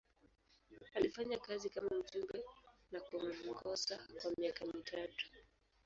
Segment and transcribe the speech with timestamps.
[0.95, 2.43] Alifanya kazi kama mjumbe
[2.91, 5.29] na kuongoza kwa miaka mitatu.